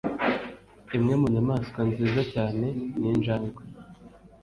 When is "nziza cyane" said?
1.89-2.67